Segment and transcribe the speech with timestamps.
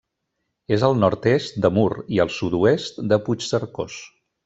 [0.77, 4.05] És al nord-est de Mur i al sud-oest de Puigcercós.